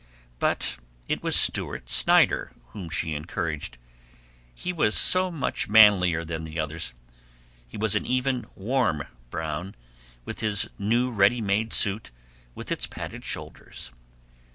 [0.39, 0.77] But
[1.07, 3.77] it was Stewart Snyder whom she encouraged.
[4.55, 6.95] He was so much manlier than the others;
[7.67, 9.75] he was an even warm brown,
[10.25, 12.09] like his new ready made suit
[12.55, 13.91] with its padded shoulders.